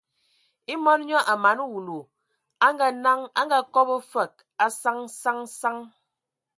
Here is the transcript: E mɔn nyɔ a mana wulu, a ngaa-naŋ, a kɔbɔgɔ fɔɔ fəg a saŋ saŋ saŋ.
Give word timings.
E 0.71 0.73
mɔn 0.83 0.99
nyɔ 1.07 1.19
a 1.31 1.33
mana 1.43 1.63
wulu, 1.71 1.97
a 2.65 2.67
ngaa-naŋ, 2.73 3.19
a 3.39 3.41
kɔbɔgɔ 3.45 3.95
fɔɔ 4.09 4.09
fəg 4.11 4.31
a 4.65 4.65
saŋ 4.81 4.97
saŋ 5.21 5.37
saŋ. 5.59 5.77